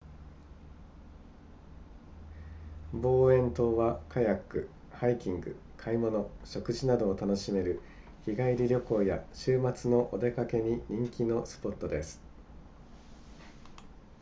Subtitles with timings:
[2.91, 7.83] ボーエン島はカヤックハイキング買い物食事などを楽しめる
[8.25, 12.19] 日帰り旅行や週末のお出かけに人気のスポットです